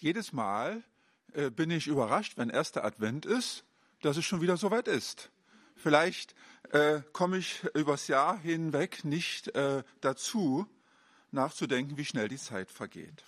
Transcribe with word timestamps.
Jedes 0.00 0.32
Mal 0.32 0.82
äh, 1.34 1.50
bin 1.50 1.70
ich 1.70 1.86
überrascht, 1.86 2.38
wenn 2.38 2.48
erster 2.48 2.84
Advent 2.84 3.26
ist, 3.26 3.64
dass 4.00 4.16
es 4.16 4.24
schon 4.24 4.40
wieder 4.40 4.56
soweit 4.56 4.88
ist. 4.88 5.30
Vielleicht 5.76 6.34
äh, 6.70 7.02
komme 7.12 7.36
ich 7.36 7.64
übers 7.74 8.08
Jahr 8.08 8.38
hinweg 8.38 9.04
nicht 9.04 9.54
äh, 9.54 9.84
dazu, 10.00 10.66
nachzudenken, 11.32 11.98
wie 11.98 12.06
schnell 12.06 12.28
die 12.28 12.38
Zeit 12.38 12.70
vergeht. 12.70 13.24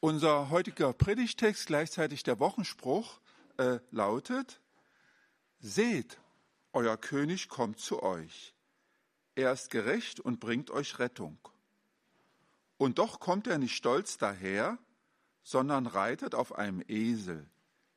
Unser 0.00 0.50
heutiger 0.50 0.92
Predigtext, 0.92 1.66
gleichzeitig 1.66 2.24
der 2.24 2.40
Wochenspruch, 2.40 3.20
äh, 3.56 3.78
lautet, 3.92 4.60
Seht, 5.60 6.18
euer 6.72 6.96
König 6.96 7.48
kommt 7.48 7.78
zu 7.78 8.02
euch. 8.02 8.52
Er 9.36 9.52
ist 9.52 9.70
gerecht 9.70 10.18
und 10.18 10.40
bringt 10.40 10.72
euch 10.72 10.98
Rettung. 10.98 11.38
Und 12.78 12.98
doch 12.98 13.20
kommt 13.20 13.46
er 13.46 13.58
nicht 13.58 13.76
stolz 13.76 14.18
daher, 14.18 14.78
sondern 15.42 15.86
reitet 15.86 16.34
auf 16.34 16.56
einem 16.56 16.82
Esel, 16.86 17.48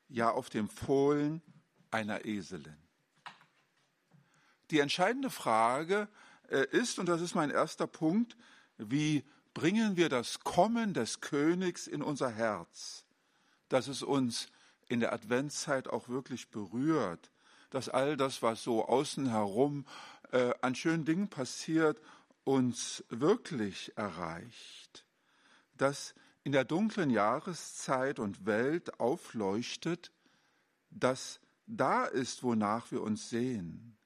ja 0.10 0.32
auf 0.32 0.50
dem 0.50 0.70
Fohlen 0.70 1.42
einer 1.92 2.26
Eselin. 2.26 2.78
Die 4.72 4.80
entscheidende 4.80 5.30
Frage 5.30 6.08
äh, 6.50 6.66
ist, 6.72 7.00
und 7.00 7.08
das 7.08 7.22
ist 7.22 7.36
mein 7.36 7.52
erster 7.52 7.88
Punkt, 7.88 8.36
wie 8.78 9.24
bringen 9.54 9.98
wir 9.98 10.10
das 10.10 10.40
Kommen 10.40 10.94
des 10.94 11.22
Königs 11.22 11.88
in 11.88 12.02
unser 12.02 12.30
Herz, 12.30 13.06
dass 13.70 13.88
es 13.88 14.02
uns 14.02 14.48
in 14.88 15.00
der 15.00 15.14
Adventszeit 15.14 15.88
auch 15.88 16.10
wirklich 16.10 16.50
berührt, 16.50 17.32
dass 17.70 17.90
all 17.90 18.18
das, 18.18 18.42
was 18.42 18.64
so 18.64 18.86
außen 18.88 19.30
herum 19.30 19.86
äh, 20.32 20.54
an 20.62 20.76
schönen 20.76 21.06
Dingen 21.06 21.28
passiert, 21.28 22.00
uns 22.44 23.04
wirklich 23.10 23.96
erreicht, 23.98 25.06
dass 25.78 26.14
in 26.44 26.52
der 26.52 26.66
dunklen 26.66 27.10
Jahreszeit 27.10 28.20
und 28.20 28.46
Welt 28.46 29.00
aufleuchtet, 29.00 30.12
dass 30.90 31.40
da 31.66 32.06
ist, 32.06 32.44
wonach 32.44 32.92
wir 32.92 33.02
uns 33.02 33.30
sehen. 33.30 33.98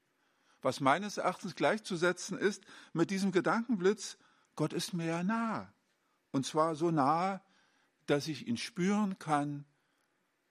Was 0.62 0.80
meines 0.80 1.18
Erachtens 1.18 1.56
gleichzusetzen 1.56 2.38
ist 2.38 2.64
mit 2.94 3.10
diesem 3.10 3.32
Gedankenblitz, 3.32 4.18
Gott 4.56 4.74
ist 4.74 4.94
mir 4.94 5.06
ja 5.06 5.24
nah. 5.24 5.72
Und 6.32 6.46
zwar 6.46 6.76
so 6.76 6.92
nah, 6.92 7.42
dass 8.06 8.28
ich 8.28 8.48
ihn 8.48 8.58
spüren 8.58 9.18
kann, 9.20 9.66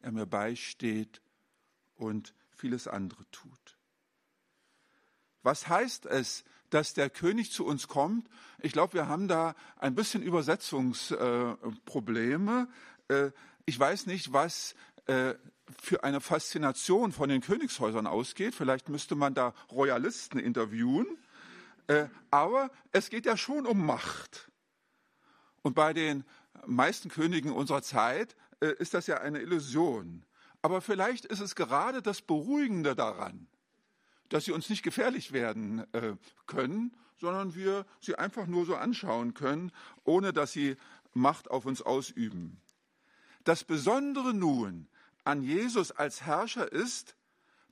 er 0.00 0.12
mir 0.12 0.26
beisteht 0.26 1.22
und 1.94 2.34
vieles 2.50 2.88
andere 2.88 3.28
tut. 3.30 3.78
Was 5.42 5.68
heißt 5.68 6.06
es, 6.06 6.44
dass 6.76 6.92
der 6.92 7.08
König 7.08 7.52
zu 7.52 7.64
uns 7.64 7.88
kommt. 7.88 8.28
Ich 8.60 8.72
glaube, 8.72 8.92
wir 8.92 9.08
haben 9.08 9.28
da 9.28 9.54
ein 9.78 9.94
bisschen 9.94 10.22
Übersetzungsprobleme. 10.22 12.68
Äh, 13.08 13.30
ich 13.64 13.80
weiß 13.80 14.04
nicht, 14.04 14.34
was 14.34 14.74
äh, 15.06 15.32
für 15.80 16.04
eine 16.04 16.20
Faszination 16.20 17.12
von 17.12 17.30
den 17.30 17.40
Königshäusern 17.40 18.06
ausgeht. 18.06 18.54
Vielleicht 18.54 18.90
müsste 18.90 19.14
man 19.14 19.32
da 19.32 19.54
Royalisten 19.72 20.38
interviewen. 20.38 21.06
Äh, 21.86 22.08
aber 22.30 22.70
es 22.92 23.08
geht 23.08 23.24
ja 23.24 23.38
schon 23.38 23.64
um 23.64 23.86
Macht. 23.86 24.50
Und 25.62 25.74
bei 25.74 25.94
den 25.94 26.26
meisten 26.66 27.08
Königen 27.08 27.52
unserer 27.52 27.80
Zeit 27.80 28.36
ist 28.60 28.92
das 28.92 29.06
ja 29.06 29.22
eine 29.22 29.40
Illusion. 29.40 30.26
Aber 30.60 30.82
vielleicht 30.82 31.24
ist 31.24 31.40
es 31.40 31.54
gerade 31.54 32.02
das 32.02 32.20
Beruhigende 32.20 32.94
daran, 32.94 33.48
dass 34.28 34.44
sie 34.44 34.52
uns 34.52 34.68
nicht 34.68 34.82
gefährlich 34.82 35.32
werden 35.32 35.86
äh, 35.92 36.16
können, 36.46 36.96
sondern 37.18 37.54
wir 37.54 37.86
sie 38.00 38.16
einfach 38.16 38.46
nur 38.46 38.66
so 38.66 38.76
anschauen 38.76 39.34
können, 39.34 39.72
ohne 40.04 40.32
dass 40.32 40.52
sie 40.52 40.76
Macht 41.12 41.50
auf 41.50 41.64
uns 41.64 41.80
ausüben. 41.80 42.60
Das 43.44 43.64
Besondere 43.64 44.34
nun 44.34 44.88
an 45.24 45.42
Jesus 45.42 45.90
als 45.92 46.22
Herrscher 46.22 46.70
ist, 46.70 47.16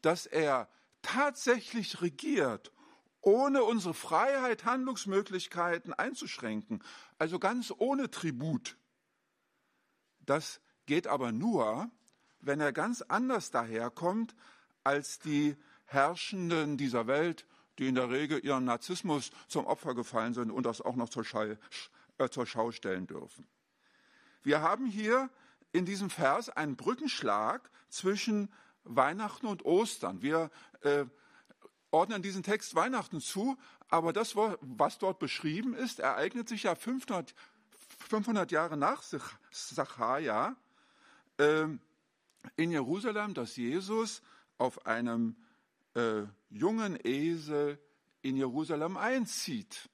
dass 0.00 0.25
er 0.25 0.69
tatsächlich 1.02 2.00
regiert, 2.00 2.72
ohne 3.21 3.62
unsere 3.65 3.94
Freiheit, 3.94 4.65
Handlungsmöglichkeiten 4.65 5.92
einzuschränken, 5.92 6.82
also 7.19 7.38
ganz 7.38 7.72
ohne 7.76 8.10
Tribut. 8.10 8.76
Das 10.21 10.60
geht 10.86 11.06
aber 11.06 11.32
nur, 11.32 11.91
wenn 12.41 12.60
er 12.60 12.72
ganz 12.72 13.03
anders 13.03 13.50
daherkommt 13.50 14.34
als 14.84 15.19
die 15.19 15.56
Herrschenden 15.87 16.77
dieser 16.77 17.06
Welt, 17.06 17.47
die 17.78 17.89
in 17.89 17.95
der 17.95 18.11
Regel 18.11 18.45
ihren 18.45 18.65
Narzissmus 18.65 19.31
zum 19.49 19.67
Opfer 19.67 19.95
gefallen 19.95 20.34
sind 20.34 20.50
und 20.50 20.65
das 20.65 20.81
auch 20.81 20.97
noch 20.97 21.09
zur, 21.09 21.25
Schall, 21.25 21.59
äh, 22.19 22.28
zur 22.28 22.47
Schau 22.47 22.71
stellen 22.71 23.06
dürfen. 23.06 23.47
Wir 24.43 24.61
haben 24.61 24.87
hier 24.87 25.31
in 25.72 25.87
diesem 25.87 26.11
Vers 26.11 26.50
einen 26.50 26.77
Brückenschlag 26.77 27.71
zwischen 27.89 28.53
Weihnachten 28.84 29.47
und 29.47 29.65
Ostern. 29.65 30.22
Wir 30.22 30.50
äh, 30.83 31.05
ordnen 31.91 32.22
diesen 32.22 32.43
Text 32.43 32.75
Weihnachten 32.75 33.21
zu, 33.21 33.56
aber 33.89 34.12
das, 34.12 34.37
was 34.37 34.99
dort 34.99 35.19
beschrieben 35.19 35.75
ist, 35.75 36.01
ereignet 36.01 36.49
sich 36.49 36.65
ja 36.65 36.75
500, 36.75 37.34
500 38.09 38.51
Jahre 38.51 38.77
nach 38.77 39.03
Sacharja 39.51 40.56
äh, 41.39 41.66
in 42.56 42.71
Jerusalem, 42.71 43.34
dass 43.34 43.56
Jesus 43.56 44.22
auf 44.59 44.87
einem 44.87 45.37
äh, 45.94 46.22
jungen 46.50 46.99
Esel 47.05 47.78
in 48.22 48.37
Jerusalem 48.37 48.97
einzieht. 48.97 49.88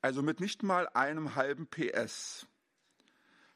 Also 0.00 0.22
mit 0.22 0.40
nicht 0.40 0.62
mal 0.62 0.88
einem 0.88 1.34
halben 1.34 1.66
PS. 1.66 2.46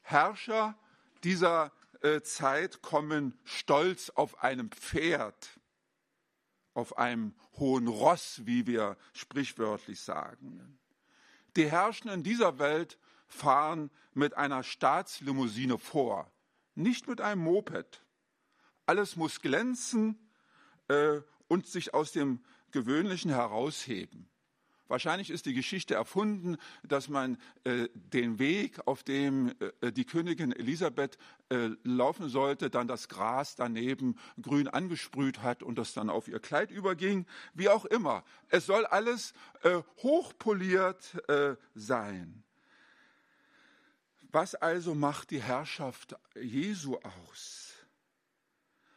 Herrscher 0.03 0.79
dieser 1.23 1.73
äh, 2.03 2.21
Zeit 2.21 2.83
kommen 2.83 3.39
stolz 3.45 4.11
auf 4.11 4.43
einem 4.43 4.71
Pferd, 4.71 5.59
auf 6.75 6.99
einem 6.99 7.35
hohen 7.57 7.89
Ross, 7.89 8.43
wie 8.45 8.67
wir 8.67 8.99
sprichwörtlich 9.15 10.01
sagen. 10.01 10.79
Die 11.57 11.71
Herrschenden 11.71 12.23
dieser 12.23 12.59
Welt 12.59 12.99
fahren 13.27 13.91
mit 14.13 14.37
einer 14.37 14.63
Staatslimousine 14.63 15.79
vor, 15.79 16.31
nicht 16.75 17.07
mit 17.09 17.21
einem 17.21 17.43
Moped. 17.43 18.05
Alles 18.87 19.17
muss 19.17 19.41
glänzen, 19.41 20.24
äh, 20.89 21.21
und 21.49 21.67
sich 21.67 21.95
aus 21.95 22.13
dem 22.13 22.41
Gewöhnlichen 22.71 23.31
herausheben. 23.31 24.29
Wahrscheinlich 24.87 25.31
ist 25.31 25.47
die 25.47 25.55
Geschichte 25.55 25.95
erfunden, 25.95 26.59
dass 26.83 27.09
man 27.09 27.39
äh, 27.65 27.89
den 27.95 28.39
Weg, 28.39 28.87
auf 28.87 29.03
dem 29.03 29.55
äh, 29.81 29.93
die 29.93 30.05
Königin 30.05 30.53
Elisabeth 30.53 31.17
äh, 31.49 31.71
laufen 31.85 32.29
sollte, 32.29 32.69
dann 32.69 32.87
das 32.87 33.09
Gras 33.09 33.57
daneben 33.57 34.19
grün 34.41 34.69
angesprüht 34.69 35.43
hat 35.43 35.63
und 35.63 35.79
das 35.79 35.95
dann 35.95 36.11
auf 36.11 36.29
ihr 36.29 36.39
Kleid 36.39 36.71
überging. 36.71 37.27
Wie 37.55 37.71
auch 37.71 37.87
immer. 37.87 38.25
Es 38.49 38.67
soll 38.67 38.85
alles 38.85 39.33
äh, 39.63 39.81
hochpoliert 40.03 41.17
äh, 41.29 41.57
sein. 41.75 42.45
Was 44.31 44.55
also 44.55 44.95
macht 44.95 45.31
die 45.31 45.41
Herrschaft 45.41 46.17
Jesu 46.35 46.99
aus? 46.99 47.74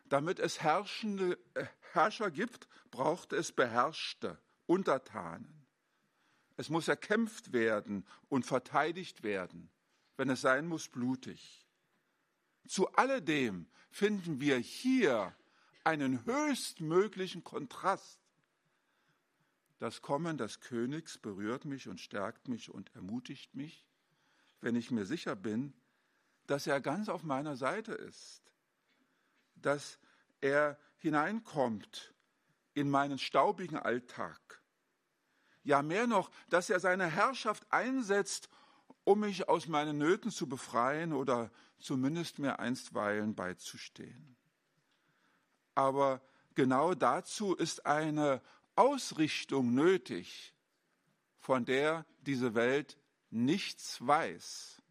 Damit 0.09 0.39
es 0.39 0.61
herrschende 0.61 1.37
äh, 1.53 1.65
Herrscher 1.91 2.31
gibt, 2.31 2.67
braucht 2.91 3.33
es 3.33 3.51
Beherrschte, 3.51 4.39
Untertanen. 4.65 5.65
Es 6.55 6.69
muss 6.69 6.87
erkämpft 6.87 7.53
werden 7.53 8.05
und 8.29 8.45
verteidigt 8.45 9.23
werden, 9.23 9.69
wenn 10.15 10.29
es 10.29 10.41
sein 10.41 10.67
muss, 10.67 10.87
blutig. 10.87 11.65
Zu 12.67 12.91
alledem 12.93 13.67
finden 13.91 14.39
wir 14.39 14.57
hier 14.57 15.35
einen 15.83 16.25
höchstmöglichen 16.25 17.43
Kontrast. 17.43 18.19
Das 19.79 20.01
Kommen 20.01 20.37
des 20.37 20.59
Königs 20.59 21.17
berührt 21.17 21.65
mich 21.65 21.87
und 21.87 21.99
stärkt 21.99 22.47
mich 22.47 22.69
und 22.69 22.93
ermutigt 22.95 23.55
mich, 23.55 23.85
wenn 24.59 24.75
ich 24.75 24.89
mir 24.89 25.05
sicher 25.05 25.35
bin, 25.35 25.73
dass 26.47 26.65
er 26.65 26.81
ganz 26.81 27.09
auf 27.09 27.23
meiner 27.23 27.55
Seite 27.55 27.93
ist 27.93 28.41
dass 29.61 29.99
er 30.41 30.77
hineinkommt 30.97 32.13
in 32.73 32.89
meinen 32.89 33.17
staubigen 33.17 33.77
Alltag. 33.77 34.61
Ja, 35.63 35.81
mehr 35.81 36.07
noch, 36.07 36.31
dass 36.49 36.69
er 36.69 36.79
seine 36.79 37.07
Herrschaft 37.07 37.65
einsetzt, 37.71 38.49
um 39.03 39.21
mich 39.21 39.49
aus 39.49 39.67
meinen 39.67 39.97
Nöten 39.97 40.31
zu 40.31 40.47
befreien 40.47 41.13
oder 41.13 41.51
zumindest 41.79 42.39
mir 42.39 42.59
einstweilen 42.59 43.35
beizustehen. 43.35 44.35
Aber 45.75 46.21
genau 46.55 46.93
dazu 46.93 47.55
ist 47.55 47.85
eine 47.85 48.41
Ausrichtung 48.75 49.73
nötig, 49.73 50.53
von 51.39 51.65
der 51.65 52.05
diese 52.21 52.55
Welt 52.55 52.97
nichts 53.29 54.05
weiß. 54.05 54.81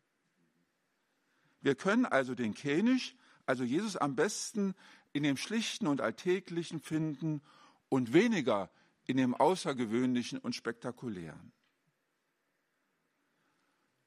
Wir 1.61 1.75
können 1.75 2.07
also 2.07 2.35
den 2.35 2.55
König 2.55 3.17
also 3.47 3.65
Jesus 3.65 3.97
am 3.97 4.17
besten 4.17 4.75
in 5.13 5.23
dem 5.23 5.37
Schlichten 5.37 5.87
und 5.87 6.01
Alltäglichen 6.01 6.81
finden 6.81 7.41
und 7.89 8.13
weniger 8.13 8.71
in 9.07 9.17
dem 9.17 9.35
Außergewöhnlichen 9.35 10.39
und 10.39 10.55
Spektakulären. 10.55 11.53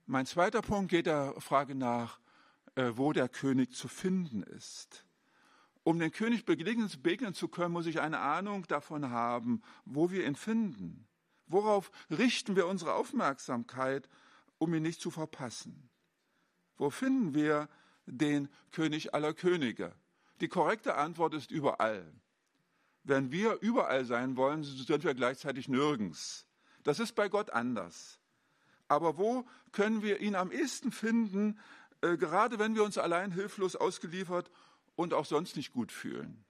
Mein 0.05 0.25
zweiter 0.25 0.61
Punkt 0.61 0.91
geht 0.91 1.05
der 1.05 1.33
Frage 1.39 1.75
nach, 1.75 2.19
äh, 2.75 2.91
wo 2.95 3.13
der 3.13 3.29
König 3.29 3.73
zu 3.73 3.87
finden 3.87 4.43
ist. 4.43 5.05
Um 5.83 5.99
den 5.99 6.11
König 6.11 6.45
begegnen, 6.45 6.89
begegnen 7.01 7.33
zu 7.33 7.47
können, 7.47 7.73
muss 7.73 7.85
ich 7.85 8.01
eine 8.01 8.19
Ahnung 8.19 8.65
davon 8.67 9.09
haben, 9.09 9.61
wo 9.85 10.11
wir 10.11 10.25
ihn 10.25 10.35
finden. 10.35 11.07
Worauf 11.47 11.91
richten 12.09 12.55
wir 12.55 12.67
unsere 12.67 12.93
Aufmerksamkeit, 12.93 14.09
um 14.57 14.73
ihn 14.73 14.83
nicht 14.83 15.01
zu 15.01 15.09
verpassen? 15.09 15.89
Wo 16.77 16.89
finden 16.89 17.33
wir 17.33 17.69
den 18.09 18.49
König 18.71 19.13
aller 19.13 19.33
Könige? 19.33 19.93
Die 20.41 20.47
korrekte 20.47 20.95
Antwort 20.95 21.33
ist 21.33 21.51
überall. 21.51 22.05
Wenn 23.03 23.31
wir 23.31 23.59
überall 23.61 24.05
sein 24.05 24.37
wollen, 24.37 24.63
sind 24.63 25.03
wir 25.03 25.13
gleichzeitig 25.13 25.67
nirgends. 25.67 26.45
Das 26.83 26.99
ist 26.99 27.15
bei 27.15 27.29
Gott 27.29 27.51
anders. 27.51 28.19
Aber 28.87 29.17
wo 29.17 29.45
können 29.71 30.01
wir 30.01 30.19
ihn 30.19 30.35
am 30.35 30.51
ehesten 30.51 30.91
finden, 30.91 31.59
äh, 32.01 32.17
gerade 32.17 32.59
wenn 32.59 32.75
wir 32.75 32.83
uns 32.83 32.97
allein 32.97 33.31
hilflos 33.31 33.75
ausgeliefert 33.75 34.49
und 34.95 35.13
auch 35.13 35.25
sonst 35.25 35.55
nicht 35.55 35.71
gut 35.71 35.91
fühlen? 35.91 36.43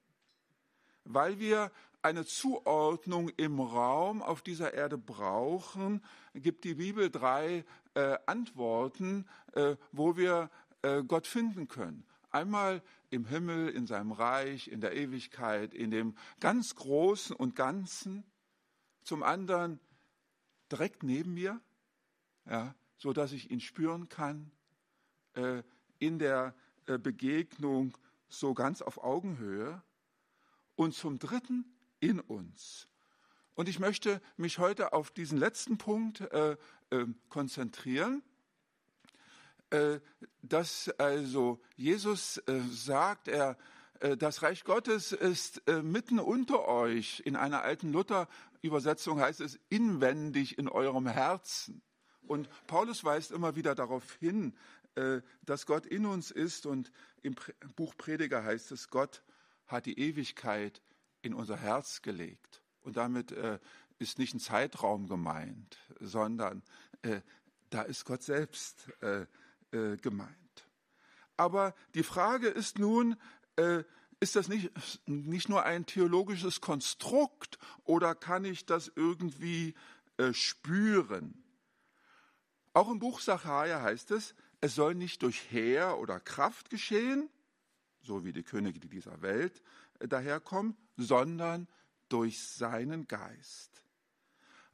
Weil 1.04 1.40
wir 1.40 1.72
eine 2.02 2.26
Zuordnung 2.26 3.30
im 3.36 3.60
Raum 3.60 4.22
auf 4.22 4.42
dieser 4.42 4.74
Erde 4.74 4.98
brauchen, 4.98 6.04
gibt 6.34 6.64
die 6.64 6.76
Bibel 6.76 7.10
drei 7.10 7.66
äh, 7.94 8.18
Antworten, 8.26 9.26
äh, 9.54 9.76
wo 9.92 10.16
wir 10.16 10.50
Gott 10.82 11.28
finden 11.28 11.68
können. 11.68 12.06
Einmal 12.32 12.82
im 13.10 13.26
Himmel, 13.26 13.70
in 13.70 13.88
seinem 13.88 14.12
Reich, 14.12 14.68
in 14.68 14.82
der 14.82 14.96
Ewigkeit, 14.96 15.74
in 15.74 15.92
dem 15.92 16.16
ganz 16.40 16.76
Großen 16.76 17.36
und 17.36 17.56
Ganzen. 17.56 18.24
Zum 19.04 19.24
anderen 19.24 19.80
direkt 20.72 21.04
neben 21.04 21.34
mir, 21.34 21.60
ja, 22.46 22.76
so 22.98 23.14
dass 23.14 23.32
ich 23.32 23.50
ihn 23.50 23.60
spüren 23.60 24.10
kann, 24.10 24.52
äh, 25.34 25.64
in 25.98 26.20
der 26.20 26.56
äh, 26.86 26.98
Begegnung 26.98 27.98
so 28.28 28.54
ganz 28.54 28.82
auf 28.82 29.04
Augenhöhe. 29.04 29.82
Und 30.76 30.94
zum 30.94 31.20
Dritten 31.20 31.66
in 32.00 32.22
uns. 32.22 32.88
Und 33.54 33.68
ich 33.68 33.80
möchte 33.80 34.22
mich 34.38 34.60
heute 34.60 34.94
auf 34.94 35.12
diesen 35.12 35.38
letzten 35.38 35.78
Punkt 35.78 36.22
äh, 36.22 36.56
äh, 36.92 37.06
konzentrieren 37.28 38.22
äh, 38.22 38.29
dass 40.42 40.90
also 40.98 41.60
Jesus 41.76 42.38
äh, 42.38 42.60
sagt, 42.72 43.28
er, 43.28 43.58
äh, 44.00 44.18
das 44.18 44.42
Reich 44.42 44.64
Gottes 44.64 45.12
ist 45.12 45.62
mitten 45.68 46.20
unter 46.20 46.68
euch. 46.68 47.22
In 47.26 47.36
einer 47.36 47.62
alten 47.62 47.92
Luther-Übersetzung 47.92 49.20
heißt 49.20 49.42
es 49.42 49.60
inwendig 49.70 50.58
in 50.58 50.70
eurem 50.70 51.08
Herzen. 51.08 51.82
Und 52.22 52.50
Paulus 52.68 53.04
weist 53.04 53.32
immer 53.32 53.56
wieder 53.56 53.76
darauf 53.76 54.14
hin, 54.16 54.56
dass 55.46 55.66
Gott 55.66 55.86
in 55.86 56.06
uns 56.06 56.30
ist. 56.30 56.68
Und 56.68 56.92
im 57.24 57.36
Buch 57.76 57.96
Prediger 57.98 58.44
heißt 58.44 58.72
es, 58.72 58.90
Gott 58.90 59.24
hat 59.66 59.88
die 59.88 60.00
Ewigkeit 60.00 60.82
in 61.22 61.34
unser 61.34 61.58
Herz 61.58 62.04
gelegt. 62.04 62.62
Und 62.82 62.98
damit 62.98 63.34
ist 63.98 64.20
nicht 64.20 64.36
ein 64.36 64.40
Zeitraum 64.40 65.08
gemeint, 65.08 65.80
sondern 66.00 66.62
da 67.72 67.82
ist 67.82 68.06
Gott 68.06 68.22
selbst 68.22 68.92
äh, 69.72 69.98
gemeint. 69.98 70.30
Aber 71.38 71.74
die 71.96 72.04
Frage 72.04 72.48
ist 72.48 72.80
nun, 72.80 73.16
äh, 73.56 73.84
ist 74.20 74.36
das 74.36 74.50
nicht, 74.50 74.72
nicht 75.08 75.48
nur 75.48 75.64
ein 75.64 75.86
theologisches 75.86 76.60
Konstrukt 76.60 77.58
oder 77.86 78.16
kann 78.16 78.44
ich 78.44 78.66
das 78.66 78.92
irgendwie 78.96 79.76
äh, 80.18 80.34
spüren? 80.34 81.44
Auch 82.74 82.90
im 82.90 83.00
Buch 83.00 83.22
Sacharja 83.22 83.82
heißt 83.82 84.12
es, 84.12 84.36
es 84.62 84.76
soll 84.76 84.96
nicht 84.96 85.24
durch 85.24 85.50
Heer 85.52 85.98
oder 86.00 86.20
Kraft 86.20 86.70
geschehen, 86.70 87.30
so 88.02 88.26
wie 88.26 88.34
die 88.34 88.44
Könige 88.44 88.80
dieser 88.80 89.22
Welt 89.22 89.62
äh, 90.00 90.08
daherkommen, 90.08 90.76
sondern 90.98 91.68
durch 92.10 92.44
seinen 92.44 93.08
Geist. 93.08 93.84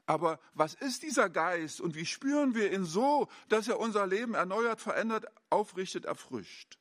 Aber 0.06 0.40
was 0.54 0.76
ist 0.76 1.04
dieser 1.04 1.30
Geist 1.30 1.82
und 1.82 1.96
wie 1.96 2.06
spüren 2.06 2.54
wir 2.54 2.72
ihn 2.72 2.86
so, 2.86 3.28
dass 3.50 3.68
er 3.68 3.80
unser 3.80 4.06
Leben 4.06 4.36
erneuert, 4.36 4.80
verändert, 4.80 5.26
aufrichtet, 5.50 6.06
erfrischt? 6.06 6.78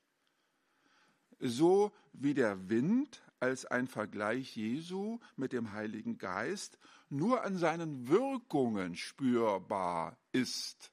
So 1.38 1.92
wie 2.12 2.34
der 2.34 2.68
Wind 2.68 3.22
als 3.40 3.64
ein 3.66 3.86
Vergleich 3.86 4.56
Jesu 4.56 5.20
mit 5.36 5.52
dem 5.52 5.72
Heiligen 5.72 6.18
Geist 6.18 6.78
nur 7.08 7.44
an 7.44 7.56
seinen 7.56 8.08
Wirkungen 8.08 8.96
spürbar 8.96 10.18
ist, 10.32 10.92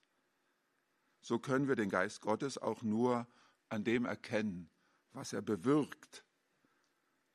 so 1.22 1.38
können 1.40 1.68
wir 1.68 1.76
den 1.76 1.90
Geist 1.90 2.22
Gottes 2.22 2.58
auch 2.58 2.82
nur 2.82 3.28
an 3.70 3.84
dem 3.84 4.06
erkennen, 4.06 4.70
was 5.14 5.34
er 5.34 5.42
bewirkt. 5.42 6.24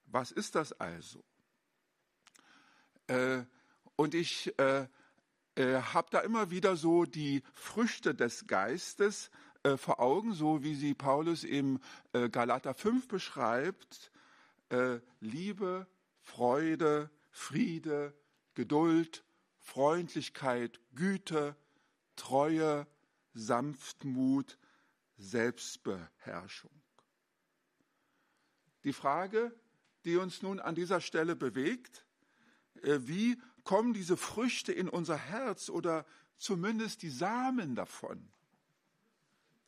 Was 0.06 0.32
ist 0.32 0.54
das 0.54 0.72
also? 0.72 1.22
Äh, 3.06 3.44
und 3.96 4.14
ich 4.14 4.56
äh, 4.58 4.86
äh, 5.56 5.80
habe 5.80 6.08
da 6.10 6.20
immer 6.20 6.50
wieder 6.50 6.76
so 6.76 7.04
die 7.04 7.42
Früchte 7.54 8.14
des 8.14 8.46
Geistes 8.46 9.30
äh, 9.62 9.76
vor 9.76 10.00
Augen, 10.00 10.34
so 10.34 10.62
wie 10.62 10.74
sie 10.74 10.94
Paulus 10.94 11.44
im 11.44 11.80
äh, 12.12 12.28
Galater 12.28 12.74
5 12.74 13.08
beschreibt. 13.08 14.12
Äh, 14.68 15.00
Liebe, 15.20 15.86
Freude, 16.20 17.10
Friede, 17.30 18.14
Geduld, 18.54 19.24
Freundlichkeit, 19.58 20.80
Güte, 20.94 21.56
Treue, 22.16 22.86
Sanftmut, 23.34 24.58
Selbstbeherrschung. 25.18 26.70
Die 28.84 28.92
Frage, 28.92 29.52
die 30.04 30.16
uns 30.16 30.42
nun 30.42 30.60
an 30.60 30.74
dieser 30.74 31.00
Stelle 31.00 31.34
bewegt, 31.34 32.06
äh, 32.82 32.98
wie 33.00 33.36
kommen 33.66 33.92
diese 33.92 34.16
Früchte 34.16 34.72
in 34.72 34.88
unser 34.88 35.18
Herz 35.18 35.68
oder 35.68 36.06
zumindest 36.38 37.02
die 37.02 37.10
Samen 37.10 37.74
davon? 37.74 38.32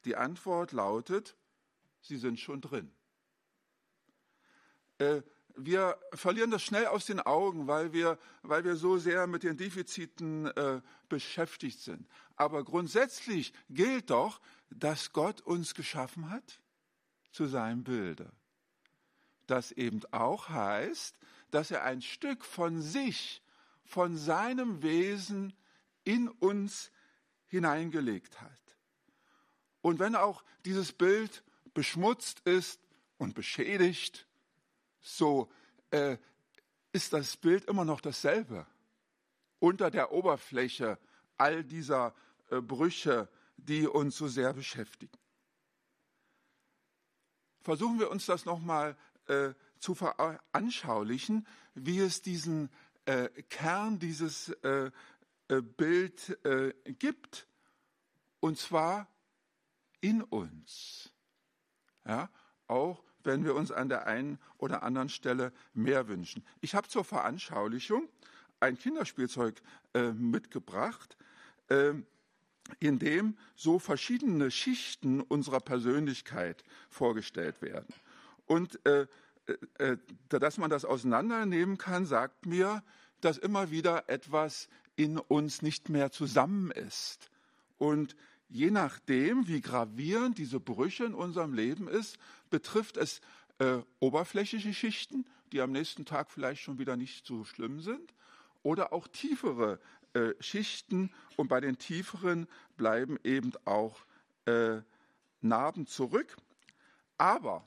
Die 0.06 0.16
Antwort 0.16 0.72
lautet, 0.72 1.36
sie 2.00 2.16
sind 2.16 2.40
schon 2.40 2.62
drin. 2.62 2.90
Äh, 4.98 5.22
wir 5.56 5.98
verlieren 6.12 6.52
das 6.52 6.62
schnell 6.62 6.86
aus 6.86 7.06
den 7.06 7.20
Augen, 7.20 7.66
weil 7.66 7.92
wir, 7.92 8.18
weil 8.42 8.64
wir 8.64 8.76
so 8.76 8.96
sehr 8.96 9.26
mit 9.26 9.42
den 9.42 9.56
Defiziten 9.56 10.46
äh, 10.46 10.80
beschäftigt 11.08 11.80
sind. 11.80 12.08
Aber 12.36 12.64
grundsätzlich 12.64 13.52
gilt 13.68 14.10
doch, 14.10 14.40
dass 14.70 15.12
Gott 15.12 15.40
uns 15.40 15.74
geschaffen 15.74 16.30
hat 16.30 16.60
zu 17.32 17.46
seinem 17.46 17.82
Bilde. 17.82 18.30
Das 19.48 19.72
eben 19.72 20.00
auch 20.12 20.48
heißt, 20.48 21.18
dass 21.50 21.72
er 21.72 21.82
ein 21.82 22.02
Stück 22.02 22.44
von 22.44 22.80
sich 22.80 23.42
von 23.88 24.18
seinem 24.18 24.82
Wesen 24.82 25.54
in 26.04 26.28
uns 26.28 26.90
hineingelegt 27.46 28.40
hat. 28.42 28.76
Und 29.80 29.98
wenn 29.98 30.14
auch 30.14 30.44
dieses 30.66 30.92
Bild 30.92 31.42
beschmutzt 31.72 32.40
ist 32.40 32.80
und 33.16 33.34
beschädigt, 33.34 34.28
so 35.00 35.50
äh, 35.90 36.18
ist 36.92 37.14
das 37.14 37.38
Bild 37.38 37.64
immer 37.64 37.86
noch 37.86 38.02
dasselbe. 38.02 38.66
Unter 39.58 39.90
der 39.90 40.12
Oberfläche 40.12 40.98
all 41.38 41.64
dieser 41.64 42.14
äh, 42.50 42.60
Brüche, 42.60 43.30
die 43.56 43.86
uns 43.86 44.18
so 44.18 44.28
sehr 44.28 44.52
beschäftigen. 44.52 45.18
Versuchen 47.62 47.98
wir 47.98 48.10
uns 48.10 48.26
das 48.26 48.44
nochmal 48.44 48.96
äh, 49.28 49.54
zu 49.78 49.94
veranschaulichen, 49.94 51.46
wie 51.74 52.00
es 52.00 52.20
diesen 52.20 52.70
äh, 53.08 53.30
Kern 53.48 53.98
dieses 53.98 54.50
äh, 54.62 54.90
äh, 55.48 55.62
Bild 55.62 56.44
äh, 56.44 56.74
gibt, 56.98 57.46
und 58.40 58.58
zwar 58.58 59.08
in 60.00 60.22
uns. 60.22 61.10
Ja, 62.06 62.30
auch 62.66 63.02
wenn 63.24 63.44
wir 63.44 63.54
uns 63.54 63.72
an 63.72 63.88
der 63.88 64.06
einen 64.06 64.38
oder 64.58 64.82
anderen 64.82 65.08
Stelle 65.08 65.52
mehr 65.72 66.06
wünschen. 66.08 66.44
Ich 66.60 66.74
habe 66.74 66.88
zur 66.88 67.04
Veranschaulichung 67.04 68.08
ein 68.60 68.78
Kinderspielzeug 68.78 69.60
äh, 69.94 70.12
mitgebracht, 70.12 71.16
äh, 71.68 71.94
in 72.78 72.98
dem 72.98 73.38
so 73.56 73.78
verschiedene 73.78 74.50
Schichten 74.50 75.22
unserer 75.22 75.60
Persönlichkeit 75.60 76.62
vorgestellt 76.90 77.62
werden. 77.62 77.94
Und 78.46 78.84
äh, 78.86 79.06
äh, 79.78 79.96
dass 80.28 80.58
man 80.58 80.70
das 80.70 80.84
auseinandernehmen 80.84 81.78
kann, 81.78 82.06
sagt 82.06 82.46
mir, 82.46 82.82
dass 83.20 83.38
immer 83.38 83.70
wieder 83.70 84.08
etwas 84.08 84.68
in 84.96 85.18
uns 85.18 85.62
nicht 85.62 85.88
mehr 85.88 86.10
zusammen 86.10 86.70
ist. 86.70 87.30
Und 87.78 88.16
je 88.48 88.70
nachdem, 88.70 89.46
wie 89.46 89.60
gravierend 89.60 90.38
diese 90.38 90.60
Brüche 90.60 91.04
in 91.04 91.14
unserem 91.14 91.54
Leben 91.54 91.88
ist, 91.88 92.18
betrifft 92.50 92.96
es 92.96 93.20
äh, 93.58 93.78
oberflächliche 94.00 94.74
Schichten, 94.74 95.24
die 95.52 95.60
am 95.60 95.72
nächsten 95.72 96.04
Tag 96.04 96.30
vielleicht 96.30 96.62
schon 96.62 96.78
wieder 96.78 96.96
nicht 96.96 97.26
so 97.26 97.44
schlimm 97.44 97.80
sind, 97.80 98.14
oder 98.62 98.92
auch 98.92 99.08
tiefere 99.08 99.78
äh, 100.14 100.32
Schichten 100.40 101.10
und 101.36 101.48
bei 101.48 101.60
den 101.60 101.78
tieferen 101.78 102.48
bleiben 102.76 103.18
eben 103.24 103.52
auch 103.64 104.04
äh, 104.46 104.80
Narben 105.40 105.86
zurück. 105.86 106.36
Aber, 107.16 107.66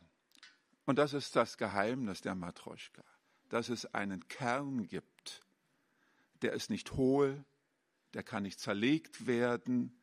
und 0.85 0.97
das 0.97 1.13
ist 1.13 1.35
das 1.35 1.57
Geheimnis 1.57 2.21
der 2.21 2.35
Matroschka, 2.35 3.03
dass 3.49 3.69
es 3.69 3.85
einen 3.93 4.27
Kern 4.27 4.87
gibt, 4.87 5.41
der 6.41 6.53
ist 6.53 6.69
nicht 6.69 6.93
hohl, 6.93 7.43
der 8.13 8.23
kann 8.23 8.43
nicht 8.43 8.59
zerlegt 8.59 9.27
werden, 9.27 9.95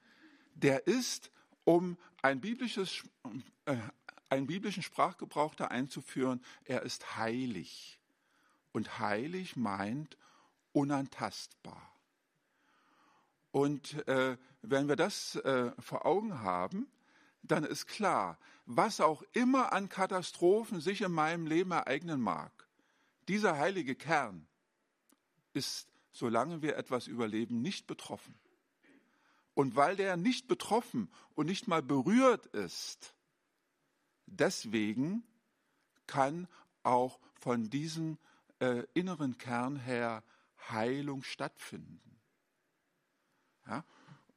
der 0.54 0.87
ist, 0.87 1.30
um 1.64 1.99
ein 2.23 2.40
biblisches, 2.40 3.04
äh, 3.66 3.76
einen 4.28 4.47
biblischen 4.47 4.82
Sprachgebrauch 4.82 5.54
da 5.54 5.66
einzuführen, 5.66 6.42
er 6.64 6.82
ist 6.82 7.16
heilig. 7.16 8.00
Und 8.73 8.99
heilig 8.99 9.56
meint 9.56 10.16
unantastbar. 10.73 11.92
Und 13.50 14.06
äh, 14.06 14.37
wenn 14.62 14.88
wir 14.88 14.97
das 14.97 15.37
äh, 15.37 15.73
vor 15.78 16.06
Augen 16.06 16.40
haben, 16.40 16.87
dann 17.42 17.64
ist 17.64 17.87
klar, 17.87 18.38
was 18.66 19.00
auch 19.00 19.23
immer 19.33 19.73
an 19.73 19.88
Katastrophen 19.88 20.80
sich 20.80 21.00
in 21.00 21.12
meinem 21.12 21.47
Leben 21.47 21.71
ereignen 21.71 22.21
mag, 22.21 22.68
dieser 23.28 23.59
heilige 23.59 23.95
Kern 23.95 24.47
ist, 25.52 25.88
solange 26.12 26.62
wir 26.62 26.76
etwas 26.76 27.07
überleben, 27.07 27.62
nicht 27.62 27.87
betroffen. 27.87 28.35
Und 29.54 29.76
weil 29.76 29.97
der 29.97 30.16
nicht 30.16 30.49
betroffen 30.49 31.11
und 31.35 31.47
nicht 31.47 31.66
mal 31.66 31.83
berührt 31.83 32.47
ist, 32.47 33.14
deswegen 34.26 35.25
kann 36.07 36.49
auch 36.83 37.18
von 37.35 37.71
diesem 37.71 38.18
äh, 38.61 38.85
inneren 38.95 39.38
Kern 39.38 39.76
her 39.76 40.23
Heilung 40.68 41.23
stattfinden. 41.23 42.21
Ja? 43.66 43.85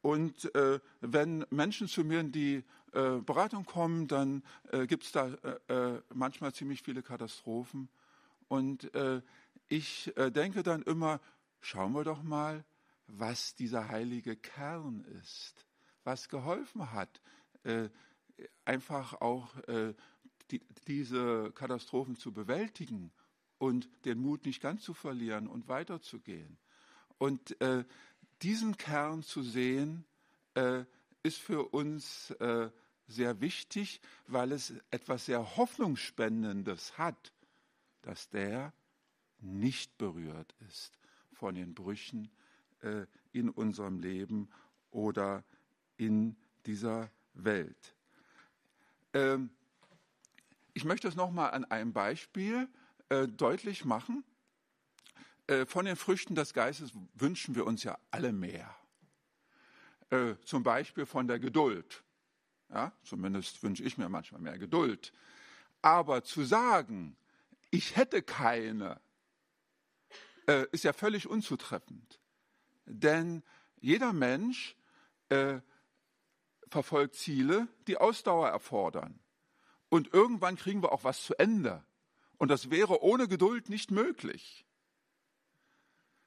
Und 0.01 0.53
äh, 0.55 0.79
wenn 1.01 1.45
Menschen 1.49 1.87
zu 1.87 2.03
mir 2.03 2.19
in 2.19 2.31
die 2.31 2.63
äh, 2.93 3.19
Beratung 3.19 3.65
kommen, 3.65 4.07
dann 4.07 4.43
äh, 4.71 4.85
gibt 4.85 5.03
es 5.03 5.11
da 5.11 5.27
äh, 5.27 5.73
äh, 5.73 6.01
manchmal 6.13 6.53
ziemlich 6.53 6.81
viele 6.83 7.01
Katastrophen. 7.01 7.89
Und 8.47 8.93
äh, 8.95 9.21
ich 9.69 10.11
denke 10.17 10.63
dann 10.63 10.81
immer, 10.81 11.21
schauen 11.61 11.93
wir 11.93 12.03
doch 12.03 12.23
mal, 12.23 12.65
was 13.07 13.55
dieser 13.55 13.87
heilige 13.87 14.35
Kern 14.35 15.05
ist, 15.21 15.65
was 16.03 16.27
geholfen 16.27 16.91
hat, 16.91 17.21
einfach 18.65 19.21
auch 19.21 19.53
die, 20.49 20.61
diese 20.87 21.53
Katastrophen 21.55 22.17
zu 22.17 22.33
bewältigen 22.33 23.13
und 23.59 23.87
den 24.03 24.19
Mut 24.19 24.45
nicht 24.45 24.61
ganz 24.61 24.83
zu 24.83 24.93
verlieren 24.93 25.47
und 25.47 25.69
weiterzugehen. 25.69 26.57
Und 27.17 27.55
diesen 28.41 28.75
Kern 28.75 29.23
zu 29.23 29.41
sehen, 29.41 30.03
ist 31.23 31.39
für 31.39 31.73
uns 31.73 32.31
äh, 32.31 32.69
sehr 33.11 33.41
wichtig, 33.41 34.01
weil 34.27 34.51
es 34.51 34.73
etwas 34.89 35.25
sehr 35.25 35.57
Hoffnungsspendendes 35.57 36.97
hat, 36.97 37.31
dass 38.01 38.29
der 38.29 38.73
nicht 39.39 39.97
berührt 39.97 40.55
ist 40.69 40.97
von 41.33 41.55
den 41.55 41.73
Brüchen 41.73 42.29
äh, 42.81 43.05
in 43.31 43.49
unserem 43.49 43.99
Leben 43.99 44.49
oder 44.91 45.43
in 45.97 46.35
dieser 46.65 47.09
Welt. 47.33 47.95
Ähm, 49.13 49.49
ich 50.73 50.85
möchte 50.85 51.07
es 51.07 51.15
nochmal 51.15 51.51
an 51.51 51.65
einem 51.65 51.93
Beispiel 51.93 52.69
äh, 53.09 53.27
deutlich 53.27 53.85
machen. 53.85 54.23
Äh, 55.47 55.65
von 55.65 55.85
den 55.85 55.95
Früchten 55.95 56.35
des 56.35 56.53
Geistes 56.53 56.91
wünschen 57.15 57.55
wir 57.55 57.65
uns 57.65 57.83
ja 57.83 57.97
alle 58.09 58.31
mehr. 58.31 58.73
Äh, 60.09 60.35
zum 60.45 60.63
Beispiel 60.63 61.05
von 61.05 61.27
der 61.27 61.39
Geduld. 61.39 62.03
Ja, 62.71 62.93
zumindest 63.03 63.61
wünsche 63.63 63.83
ich 63.83 63.97
mir 63.97 64.07
manchmal 64.07 64.41
mehr 64.41 64.57
Geduld. 64.57 65.13
Aber 65.81 66.23
zu 66.23 66.43
sagen, 66.43 67.17
ich 67.69 67.95
hätte 67.95 68.21
keine, 68.21 69.01
äh, 70.47 70.65
ist 70.71 70.83
ja 70.83 70.93
völlig 70.93 71.27
unzutreffend. 71.27 72.19
Denn 72.85 73.43
jeder 73.79 74.13
Mensch 74.13 74.77
äh, 75.29 75.59
verfolgt 76.69 77.15
Ziele, 77.15 77.67
die 77.87 77.97
Ausdauer 77.97 78.49
erfordern. 78.49 79.19
Und 79.89 80.13
irgendwann 80.13 80.55
kriegen 80.55 80.81
wir 80.81 80.93
auch 80.93 81.03
was 81.03 81.23
zu 81.23 81.37
Ende. 81.37 81.83
Und 82.37 82.49
das 82.49 82.69
wäre 82.69 83.03
ohne 83.03 83.27
Geduld 83.27 83.69
nicht 83.69 83.91
möglich. 83.91 84.65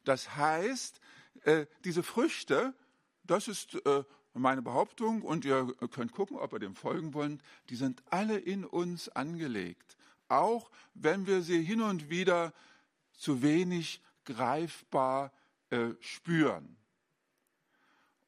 Das 0.05 0.37
heißt, 0.37 1.01
äh, 1.45 1.67
diese 1.85 2.03
Früchte, 2.03 2.75
das 3.23 3.49
ist 3.49 3.75
äh, 3.87 4.05
meine 4.35 4.63
Behauptung 4.63 5.23
und 5.23 5.45
ihr 5.45 5.73
könnt 5.91 6.13
gucken, 6.13 6.37
ob 6.37 6.53
ihr 6.53 6.59
dem 6.59 6.75
folgen 6.75 7.15
wollt, 7.15 7.41
die 7.71 7.77
sind 7.77 8.03
alle 8.11 8.37
in 8.37 8.65
uns 8.65 9.09
angelegt. 9.09 9.97
Auch 10.29 10.71
wenn 10.95 11.27
wir 11.27 11.43
sie 11.43 11.63
hin 11.63 11.81
und 11.81 12.11
wieder 12.11 12.53
zu 13.13 13.43
wenig 13.43 14.03
greifbar 14.25 15.33
äh, 15.71 15.91
spüren. 16.01 16.77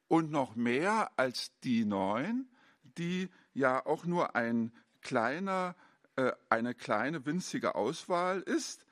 Und 0.07 0.31
noch 0.31 0.55
mehr 0.55 1.11
als 1.17 1.51
die 1.63 1.83
neun, 1.83 2.47
die 2.83 3.29
ja 3.53 3.85
auch 3.85 4.05
nur 4.05 4.35
ein 4.35 4.71
kleiner 5.01 5.75
äh, 6.17 6.33
eine 6.49 6.73
kleine, 6.73 7.25
winzige 7.25 7.75
Auswahl 7.75 8.41
ist. 8.41 8.85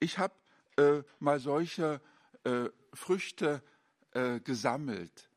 Ich 0.00 0.18
habe 0.18 0.34
äh, 0.76 1.02
mal 1.18 1.38
solche 1.38 2.00
äh, 2.44 2.70
Früchte 2.94 3.62
äh, 4.12 4.40
gesammelt. 4.40 5.29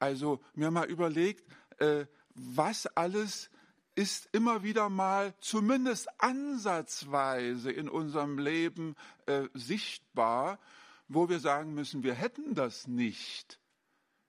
Also 0.00 0.40
mir 0.54 0.70
mal 0.70 0.90
überlegt, 0.90 1.46
äh, 1.78 2.06
was 2.34 2.86
alles 2.88 3.50
ist 3.94 4.28
immer 4.32 4.62
wieder 4.62 4.88
mal 4.88 5.34
zumindest 5.40 6.08
ansatzweise 6.20 7.70
in 7.70 7.88
unserem 7.88 8.38
Leben 8.38 8.96
äh, 9.26 9.48
sichtbar, 9.52 10.58
wo 11.06 11.28
wir 11.28 11.38
sagen 11.38 11.74
müssen, 11.74 12.02
wir 12.02 12.14
hätten 12.14 12.54
das 12.54 12.86
nicht, 12.86 13.60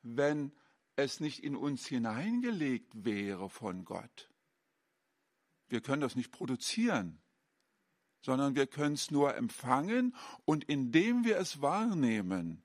wenn 0.02 0.52
es 0.98 1.20
nicht 1.20 1.44
in 1.44 1.56
uns 1.56 1.86
hineingelegt 1.86 3.06
wäre 3.06 3.50
von 3.50 3.86
Gott. 3.86 4.30
Wir 5.70 5.80
können 5.80 6.02
das 6.02 6.18
nicht 6.18 6.32
produzieren, 6.32 7.22
sondern 8.22 8.56
wir 8.56 8.68
können 8.68 8.96
es 8.96 9.10
nur 9.10 9.36
empfangen 9.36 10.16
und 10.44 10.66
indem 10.66 11.24
wir 11.24 11.38
es 11.38 11.62
wahrnehmen, 11.62 12.62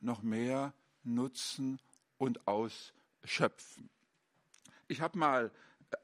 noch 0.00 0.22
mehr 0.22 0.74
nutzen 1.04 1.80
und 2.18 2.46
ausschöpfen. 2.46 3.90
Ich 4.88 5.00
habe 5.00 5.18
mal 5.18 5.50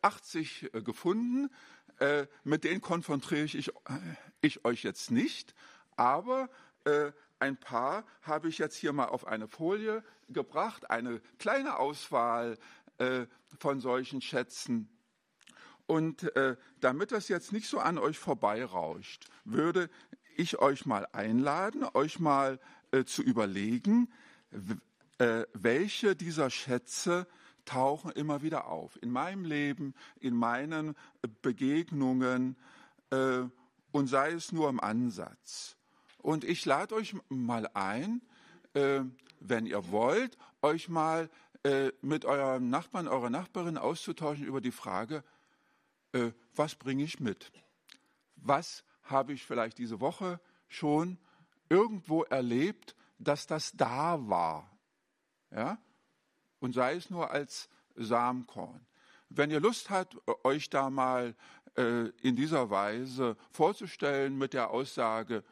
80 0.03 0.75
äh, 0.75 0.83
gefunden, 0.83 1.51
äh, 1.99 2.27
mit 2.45 2.65
denen 2.65 2.81
konfrontiere 2.81 3.43
ich, 3.43 3.69
äh, 3.69 3.73
ich 4.41 4.65
euch 4.65 4.83
jetzt 4.83 5.11
nicht, 5.11 5.55
aber 5.97 6.49
ein 7.39 7.59
paar 7.59 8.07
habe 8.23 8.49
ich 8.49 8.57
jetzt 8.57 8.77
hier 8.77 8.95
mal 8.95 9.09
auf 9.09 9.27
eine 9.27 9.47
Folie 9.47 10.03
gebracht, 10.31 10.89
eine 10.89 11.21
kleine 11.39 11.77
Auswahl 11.77 12.57
von 13.59 13.81
solchen 13.81 14.23
Schätzen. 14.23 14.89
Und 15.89 16.35
äh, 16.35 16.57
damit 16.81 17.13
das 17.13 17.29
jetzt 17.29 17.53
nicht 17.53 17.69
so 17.69 17.79
an 17.79 17.99
euch 17.99 18.19
vorbeirauscht, 18.19 19.29
würde 19.45 19.91
ich 20.37 20.59
euch 20.61 20.87
mal 20.87 21.07
einladen, 21.13 21.85
euch 21.95 22.21
mal 22.21 22.61
äh, 22.91 23.05
zu 23.05 23.23
überlegen, 23.23 24.13
äh, 25.19 25.45
welche 25.53 26.17
dieser 26.17 26.51
Schätze 26.51 27.27
tauchen 27.65 28.11
immer 28.13 28.43
wieder 28.43 28.69
auf. 28.69 28.99
In 29.03 29.11
meinem 29.11 29.45
Leben, 29.45 29.95
in 30.21 30.35
meinen 30.35 30.95
Begegnungen 31.43 32.57
äh, 33.11 33.43
und 33.93 34.07
sei 34.07 34.33
es 34.33 34.53
nur 34.53 34.69
im 34.69 34.81
Ansatz. 34.81 35.77
Und 36.19 36.45
ich 36.45 36.65
lade 36.65 36.95
euch 36.95 37.15
mal 37.29 37.69
ein, 37.75 38.23
äh, 38.75 39.01
wenn 39.41 39.67
ihr 39.67 39.91
wollt, 39.91 40.37
euch 40.63 40.89
mal 40.89 41.31
äh, 41.63 41.93
mit 42.01 42.25
eurem 42.25 42.71
Nachbarn, 42.71 43.09
eurer 43.09 43.31
Nachbarin 43.31 43.77
auszutauschen 43.77 44.45
über 44.45 44.61
die 44.61 44.73
Frage, 44.73 45.23
äh, 46.13 46.33
was 46.55 46.75
bringe 46.75 47.05
ich 47.05 47.21
mit? 47.21 47.53
Was 48.37 48.85
habe 49.03 49.33
ich 49.33 49.45
vielleicht 49.45 49.79
diese 49.79 50.01
Woche 50.01 50.41
schon 50.69 51.19
irgendwo 51.69 52.23
erlebt, 52.23 52.95
dass 53.19 53.47
das 53.47 53.73
da 53.73 54.29
war? 54.29 54.78
Ja? 55.51 55.79
Und 56.61 56.73
sei 56.73 56.95
es 56.95 57.11
nur 57.11 57.31
als 57.31 57.69
Samenkorn. 57.95 58.85
Wenn 59.29 59.51
ihr 59.51 59.61
Lust 59.61 59.91
habt, 59.91 60.17
euch 60.45 60.71
da 60.71 60.91
mal 60.91 61.35
äh, 61.77 62.09
in 62.23 62.37
dieser 62.37 62.71
Weise 62.71 63.37
vorzustellen 63.51 64.37
mit 64.39 64.55
der 64.55 64.71
Aussage, 64.71 65.45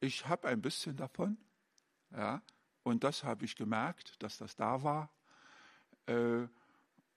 ich 0.00 0.26
habe 0.26 0.48
ein 0.48 0.62
bisschen 0.62 0.96
davon, 0.96 1.36
ja, 2.12 2.42
und 2.82 3.04
das 3.04 3.24
habe 3.24 3.44
ich 3.44 3.56
gemerkt, 3.56 4.22
dass 4.22 4.38
das 4.38 4.56
da 4.56 4.82
war, 4.82 5.10
äh, 6.06 6.46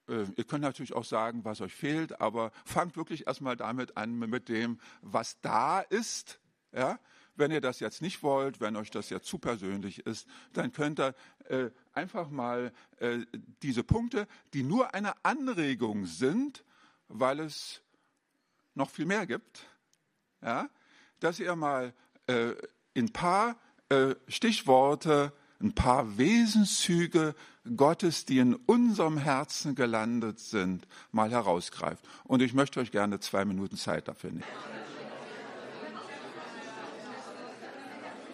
äh, 0.08 0.26
ihr 0.36 0.44
könnt 0.44 0.64
natürlich 0.64 0.94
auch 0.94 1.06
sagen, 1.06 1.46
was 1.46 1.62
euch 1.62 1.74
fehlt, 1.74 2.20
aber 2.20 2.52
fangt 2.66 2.98
wirklich 2.98 3.28
erstmal 3.28 3.56
damit 3.56 3.98
an, 3.98 4.20
mit 4.20 4.50
dem, 4.50 4.80
was 5.02 5.40
da 5.42 5.80
ist. 5.80 6.40
Ja? 6.72 7.00
Wenn 7.36 7.52
ihr 7.52 7.62
das 7.62 7.80
jetzt 7.80 8.02
nicht 8.02 8.22
wollt, 8.24 8.62
wenn 8.62 8.76
euch 8.76 8.92
das 8.92 9.10
jetzt 9.10 9.28
zu 9.28 9.40
persönlich 9.40 10.06
ist, 10.06 10.28
dann 10.54 10.72
könnt 10.72 11.00
ihr 11.00 11.16
äh, 11.50 11.70
einfach 11.94 12.30
mal 12.30 12.72
äh, 13.00 13.20
diese 13.62 13.84
Punkte, 13.84 14.28
die 14.54 14.64
nur 14.64 14.94
eine 14.94 15.14
Anregung 15.24 16.06
sind, 16.06 16.64
weil 17.08 17.40
es 17.40 17.82
noch 18.76 18.90
viel 18.90 19.06
mehr 19.06 19.26
gibt, 19.26 19.66
ja, 20.42 20.70
dass 21.20 21.40
ihr 21.40 21.56
mal 21.56 21.94
äh, 22.28 22.54
in 22.94 23.12
paar 23.12 23.58
äh, 23.90 24.16
Stichworte, 24.28 25.34
ein 25.60 25.74
paar 25.74 26.18
Wesenszüge 26.18 27.36
Gottes, 27.76 28.26
die 28.26 28.40
in 28.40 28.56
unserem 28.56 29.18
Herzen 29.18 29.76
gelandet 29.76 30.40
sind, 30.40 30.88
mal 31.12 31.32
herausgreift. 31.32 32.06
Und 32.26 32.42
ich 32.42 32.54
möchte 32.54 32.80
euch 32.80 32.92
gerne 32.92 33.20
zwei 33.20 33.46
Minuten 33.46 33.78
Zeit 33.78 34.08
dafür 34.08 34.32
nehmen. 34.32 34.44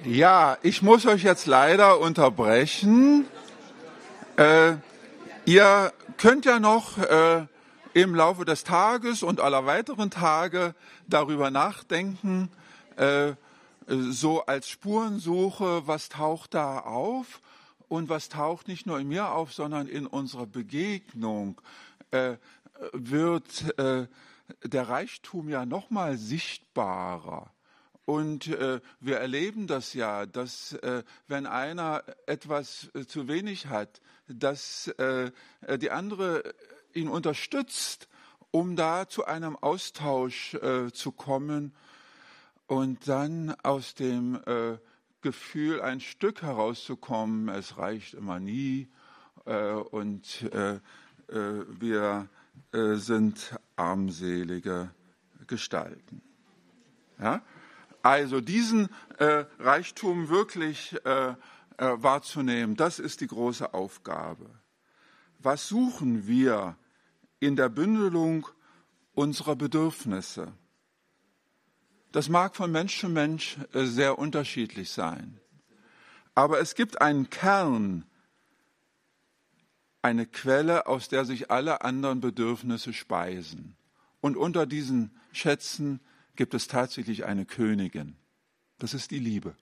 Ja, 0.05 0.57
ich 0.63 0.81
muss 0.81 1.05
euch 1.05 1.23
jetzt 1.23 1.45
leider 1.45 1.99
unterbrechen. 1.99 3.25
Äh, 4.37 4.75
ihr 5.43 5.91
könnt 6.17 6.45
ja 6.45 6.57
noch 6.59 6.97
äh, 6.97 7.45
im 7.93 8.15
Laufe 8.15 8.45
des 8.45 8.63
Tages 8.63 9.23
und 9.23 9.41
aller 9.41 9.65
weiteren 9.65 10.09
Tage 10.09 10.73
darüber 11.07 11.51
nachdenken, 11.51 12.49
äh, 12.95 13.33
so 13.87 14.45
als 14.45 14.69
Spurensuche, 14.69 15.85
was 15.85 16.07
taucht 16.07 16.53
da 16.53 16.79
auf 16.79 17.41
und 17.89 18.07
was 18.07 18.29
taucht 18.29 18.69
nicht 18.69 18.85
nur 18.85 18.99
in 18.99 19.09
mir 19.09 19.31
auf, 19.31 19.51
sondern 19.51 19.85
in 19.87 20.07
unserer 20.07 20.45
Begegnung 20.45 21.59
äh, 22.11 22.37
wird 22.93 23.77
äh, 23.77 24.07
der 24.63 24.87
Reichtum 24.87 25.49
ja 25.49 25.65
noch 25.65 25.89
mal 25.89 26.17
sichtbarer. 26.17 27.51
Und 28.09 28.47
äh, 28.47 28.81
wir 28.99 29.17
erleben 29.17 29.67
das 29.67 29.93
ja, 29.93 30.25
dass 30.25 30.73
äh, 30.73 31.03
wenn 31.27 31.45
einer 31.45 32.03
etwas 32.25 32.89
äh, 32.95 33.05
zu 33.05 33.27
wenig 33.27 33.67
hat, 33.67 34.01
dass 34.27 34.87
äh, 34.87 35.29
die 35.77 35.91
andere 35.91 36.55
ihn 36.95 37.07
unterstützt, 37.07 38.07
um 38.49 38.75
da 38.75 39.07
zu 39.07 39.25
einem 39.25 39.55
Austausch 39.55 40.55
äh, 40.55 40.91
zu 40.91 41.11
kommen 41.11 41.71
und 42.65 43.07
dann 43.07 43.53
aus 43.61 43.93
dem 43.93 44.41
äh, 44.47 44.79
Gefühl, 45.21 45.79
ein 45.79 45.99
Stück 45.99 46.41
herauszukommen, 46.41 47.47
es 47.49 47.77
reicht 47.77 48.15
immer 48.15 48.39
nie 48.39 48.87
und 49.91 50.49
wir 51.27 52.29
sind 52.71 53.55
armselige 53.75 54.89
Gestalten. 55.45 56.21
Ja? 57.19 57.41
Also 58.01 58.41
diesen 58.41 58.89
äh, 59.17 59.45
Reichtum 59.59 60.29
wirklich 60.29 60.95
äh, 61.05 61.29
äh, 61.29 61.35
wahrzunehmen, 61.77 62.75
das 62.75 62.99
ist 62.99 63.21
die 63.21 63.27
große 63.27 63.73
Aufgabe. 63.73 64.49
Was 65.39 65.67
suchen 65.67 66.27
wir 66.27 66.77
in 67.39 67.55
der 67.55 67.69
Bündelung 67.69 68.47
unserer 69.13 69.55
Bedürfnisse? 69.55 70.53
Das 72.11 72.29
mag 72.29 72.55
von 72.55 72.71
Mensch 72.71 72.99
zu 72.99 73.09
Mensch 73.09 73.57
äh, 73.73 73.85
sehr 73.85 74.17
unterschiedlich 74.17 74.91
sein. 74.91 75.39
Aber 76.35 76.59
es 76.59 76.75
gibt 76.75 77.01
einen 77.01 77.29
Kern, 77.29 78.05
eine 80.01 80.25
Quelle, 80.25 80.87
aus 80.87 81.09
der 81.09 81.25
sich 81.25 81.51
alle 81.51 81.81
anderen 81.81 82.21
Bedürfnisse 82.21 82.93
speisen. 82.93 83.75
Und 84.21 84.37
unter 84.37 84.65
diesen 84.65 85.11
Schätzen 85.31 85.99
gibt 86.39 86.53
es 86.53 86.69
tatsächlich 86.69 87.25
eine 87.25 87.46
Königin. 87.46 88.15
Das 88.77 88.93
ist 88.93 89.12
die 89.12 89.19
Liebe, 89.19 89.58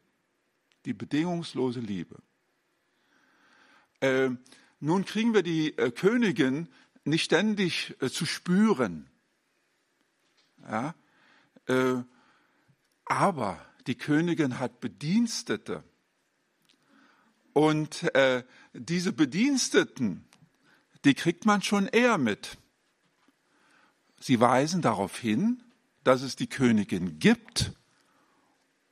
die 0.85 0.93
bedingungslose 0.93 1.79
Liebe. 1.79 2.21
Äh, 3.99 4.29
nun 4.79 5.03
kriegen 5.03 5.33
wir 5.33 5.41
die 5.41 5.75
äh, 5.79 5.89
Königin 5.89 6.67
nicht 7.03 7.23
ständig 7.23 7.95
äh, 7.99 8.11
zu 8.11 8.27
spüren. 8.27 9.09
Ja? 10.69 10.93
Äh, 11.65 12.03
aber 13.05 13.59
die 13.87 13.95
Königin 13.95 14.59
hat 14.59 14.79
Bedienstete. 14.79 15.83
Und 17.53 18.03
äh, 18.13 18.43
diese 18.73 19.13
Bediensteten, 19.13 20.27
die 21.05 21.15
kriegt 21.15 21.43
man 21.43 21.63
schon 21.63 21.87
eher 21.87 22.19
mit. 22.19 22.59
Sie 24.19 24.39
weisen 24.39 24.83
darauf 24.83 25.17
hin, 25.17 25.63
dass 26.07 26.21
es 26.21 26.37
die 26.37 26.47
Königin 26.47 27.19
gibt 27.19 27.73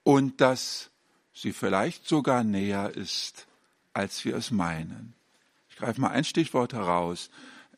und 0.04 0.42
dass 0.42 0.92
sie 1.34 1.54
vielleicht 1.54 2.06
sogar 2.06 2.44
näher 2.44 2.94
ist, 2.94 3.48
als 3.94 4.26
wir 4.26 4.36
es 4.36 4.52
meinen. 4.52 5.14
Ich 5.70 5.78
greife 5.78 6.02
mal 6.02 6.10
ein 6.10 6.26
Stichwort 6.26 6.74
heraus. 6.74 7.30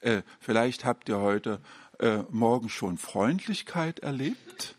Äh, 0.01 0.23
vielleicht 0.39 0.85
habt 0.85 1.07
ihr 1.07 1.19
heute 1.19 1.61
äh, 1.99 2.23
Morgen 2.31 2.67
schon 2.67 2.97
Freundlichkeit 2.97 3.99
erlebt. 3.99 4.73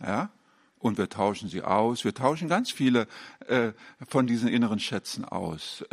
Ja? 0.00 0.30
Und 0.78 0.98
wir 0.98 1.08
tauschen 1.08 1.48
sie 1.48 1.62
aus. 1.62 2.04
Wir 2.04 2.14
tauschen 2.14 2.48
ganz 2.48 2.70
viele 2.70 3.08
äh, 3.48 3.72
von 4.06 4.28
diesen 4.28 4.48
inneren 4.48 4.78
Schätzen 4.78 5.24
aus. 5.24 5.84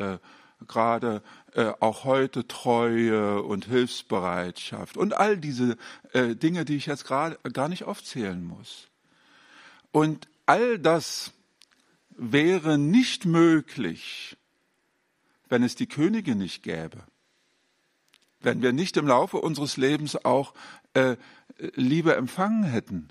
Gerade 0.68 1.22
äh, 1.54 1.72
auch 1.80 2.04
heute 2.04 2.48
Treue 2.48 3.42
und 3.42 3.66
Hilfsbereitschaft 3.66 4.98
und 4.98 5.14
all 5.14 5.38
diese 5.38 5.78
äh, 6.14 6.36
Dinge, 6.36 6.66
die 6.66 6.76
ich 6.76 6.86
jetzt 6.86 7.06
gerade 7.06 7.38
gar 7.52 7.70
nicht 7.70 7.84
aufzählen 7.84 8.44
muss. 8.44 8.88
Und 9.92 10.28
all 10.46 10.80
das 10.80 11.32
wäre 12.10 12.78
nicht 12.78 13.26
möglich, 13.26 14.38
wenn 15.50 15.64
es 15.64 15.76
die 15.76 15.88
Könige 15.88 16.36
nicht 16.36 16.64
gäbe. 16.64 17.04
Wenn 18.40 18.62
wir 18.62 18.74
nicht 18.74 18.98
im 18.98 19.08
Laufe 19.08 19.38
unseres 19.38 19.78
Lebens 19.78 20.26
auch 20.26 20.54
äh, 20.94 21.16
Liebe 21.76 22.16
empfangen 22.16 22.64
hätten 22.64 23.10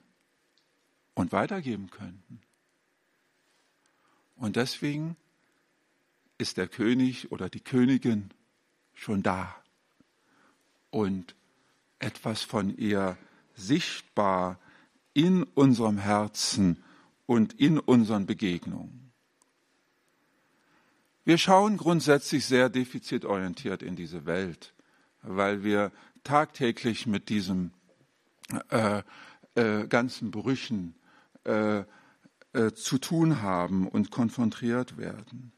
und 1.15 1.33
weitergeben 1.33 1.91
könnten. 1.91 2.41
Und 4.37 4.57
deswegen 4.57 5.17
ist 6.38 6.57
der 6.57 6.68
König 6.68 7.31
oder 7.33 7.49
die 7.49 7.61
Königin 7.61 8.31
schon 8.95 9.23
da 9.23 9.55
und 10.90 11.35
etwas 11.99 12.42
von 12.42 12.77
ihr 12.77 13.16
sichtbar 13.55 14.59
in 15.14 15.42
unserem 15.42 15.99
Herzen 15.99 16.83
und 17.27 17.55
in 17.55 17.79
unseren 17.79 18.27
Begegnungen. 18.27 19.12
Wir 21.25 21.38
schauen 21.38 21.77
grundsätzlich 21.77 22.47
sehr 22.47 22.68
defizitorientiert 22.68 23.83
in 23.83 23.95
diese 23.95 24.27
Welt, 24.27 24.75
weil 25.23 25.62
wir 25.62 25.92
tagtäglich 26.25 27.07
mit 27.07 27.29
diesen 27.29 27.73
äh, 28.71 29.03
äh, 29.55 29.87
ganzen 29.87 30.31
Brüchen 30.31 30.97
äh, 31.45 31.85
äh, 32.53 32.73
zu 32.75 32.99
tun 32.99 33.40
haben 33.40 33.87
und 33.87 34.11
konfrontiert 34.11 34.97
werden. 34.97 35.53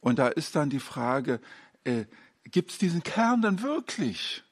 Und 0.00 0.18
da 0.18 0.28
ist 0.28 0.56
dann 0.56 0.70
die 0.70 0.80
Frage, 0.80 1.40
äh, 1.84 2.04
gibt 2.44 2.72
es 2.72 2.78
diesen 2.78 3.02
Kern 3.02 3.42
denn 3.42 3.62
wirklich? 3.62 4.44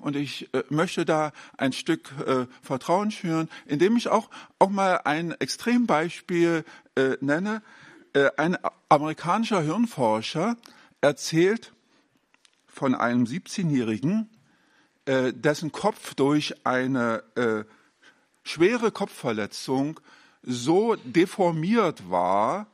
Und 0.00 0.16
ich 0.16 0.52
äh, 0.52 0.64
möchte 0.70 1.04
da 1.04 1.32
ein 1.56 1.72
Stück 1.72 2.12
äh, 2.26 2.46
Vertrauen 2.62 3.10
schüren, 3.10 3.48
indem 3.66 3.96
ich 3.96 4.08
auch, 4.08 4.28
auch 4.58 4.70
mal 4.70 5.00
ein 5.04 5.32
Extrembeispiel 5.32 6.64
äh, 6.96 7.16
nenne. 7.20 7.62
Äh, 8.12 8.30
ein 8.36 8.58
amerikanischer 8.88 9.62
Hirnforscher 9.62 10.56
erzählt 11.00 11.72
von 12.66 12.94
einem 12.94 13.24
17-Jährigen, 13.24 14.28
äh, 15.06 15.32
dessen 15.32 15.70
Kopf 15.70 16.14
durch 16.14 16.66
eine 16.66 17.22
äh, 17.36 17.64
schwere 18.42 18.90
Kopfverletzung 18.90 20.00
so 20.42 20.96
deformiert 20.96 22.10
war, 22.10 22.66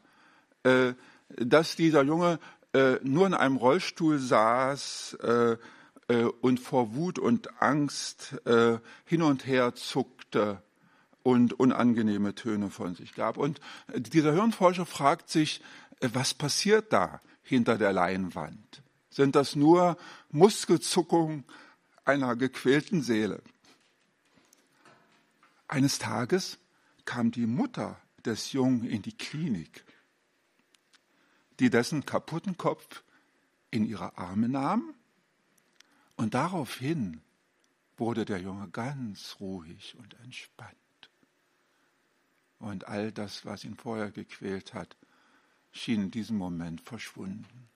dass 1.37 1.77
dieser 1.77 2.03
Junge 2.03 2.38
äh, 2.73 2.97
nur 3.03 3.27
in 3.27 3.35
einem 3.35 3.57
Rollstuhl 3.57 4.19
saß 4.19 5.19
äh, 5.23 5.57
äh, 6.09 6.25
und 6.40 6.61
vor 6.61 6.95
Wut 6.95 7.19
und 7.19 7.62
Angst 7.62 8.35
äh, 8.47 8.79
hin 9.05 9.23
und 9.23 9.47
her 9.47 9.75
zuckte 9.75 10.62
und 11.23 11.59
unangenehme 11.59 12.35
Töne 12.35 12.71
von 12.71 12.95
sich 12.95 13.14
gab. 13.14 13.37
Und 13.37 13.61
dieser 13.95 14.33
Hirnforscher 14.33 14.87
fragt 14.87 15.31
sich, 15.31 15.62
äh, 16.01 16.09
was 16.12 16.35
passiert 16.35 16.93
da 16.93 17.21
hinter 17.43 17.79
der 17.79 17.93
Leinwand? 17.93 18.83
Sind 19.11 19.35
das 19.35 19.57
nur 19.57 19.97
Muskelzuckungen 20.31 21.45
einer 22.05 22.37
gequälten 22.37 23.03
Seele? 23.03 23.43
Eines 25.69 25.99
Tages 25.99 26.59
kam 27.05 27.31
die 27.31 27.47
Mutter 27.47 27.97
des 28.25 28.53
Jungen 28.53 28.85
in 28.85 29.03
die 29.03 29.16
Klinik 29.16 29.85
die 31.61 31.70
dessen 31.70 32.07
kaputten 32.07 32.57
Kopf 32.57 33.05
in 33.70 33.85
ihre 33.85 34.18
Arme 34.18 34.49
nahm. 34.49 34.94
Und 36.16 36.35
daraufhin 36.35 37.20
wurde 37.96 38.25
der 38.25 38.40
Junge 38.40 38.68
ganz 38.70 39.37
ruhig 39.40 39.94
und 39.99 40.14
entspannt. 40.25 40.75
Und 42.59 42.88
all 42.88 43.12
das, 43.12 43.44
was 43.44 43.64
ihn 43.64 43.77
vorher 43.77 44.11
gequält 44.11 44.75
hat, 44.75 44.96
schien 45.73 46.05
in 46.05 46.11
diesem 46.11 46.37
Moment 46.37 46.81
verschwunden. 46.81 47.68